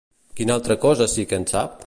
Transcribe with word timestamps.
Quina 0.39 0.55
altra 0.59 0.77
cosa 0.87 1.09
sí 1.15 1.27
que 1.33 1.43
en 1.43 1.49
sap? 1.55 1.79